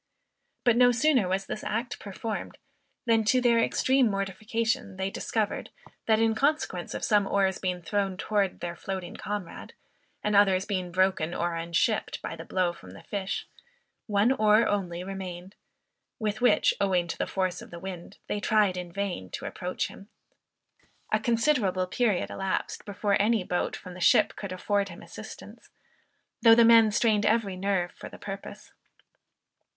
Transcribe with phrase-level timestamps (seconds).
[0.63, 2.57] But no sooner was this act performed,
[3.05, 5.69] than to their extreme mortification they discovered,
[6.07, 9.73] that in consequence of some oars being thrown towards their floating comrade,
[10.23, 13.45] and others being broken or unshipped by the blow from the fish,
[14.07, 15.53] one oar only remained;
[16.17, 19.87] with which, owing to the force of the wind, they tried in vain to approach
[19.87, 20.09] him.
[21.13, 25.69] A considerable period elapsed, before any boat from the ship could afford him assistance,
[26.41, 28.71] though the men strained every nerve for the purpose.